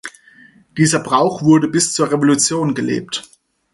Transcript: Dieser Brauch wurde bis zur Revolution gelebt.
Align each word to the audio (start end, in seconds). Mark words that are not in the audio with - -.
Dieser 0.77 0.97
Brauch 0.97 1.43
wurde 1.43 1.67
bis 1.67 1.93
zur 1.93 2.11
Revolution 2.11 2.73
gelebt. 2.73 3.23